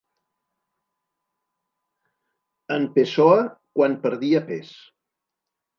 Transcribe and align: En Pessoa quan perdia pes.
En 2.79 2.89
Pessoa 2.97 3.39
quan 3.53 4.01
perdia 4.09 4.47
pes. 4.51 4.77